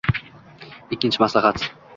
Ikkinchi 0.97 1.23
maslahat. 1.27 1.71